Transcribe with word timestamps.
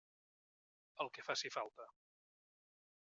El 1.05 1.11
que 1.17 1.25
faci 1.29 1.53
falta. 1.57 1.87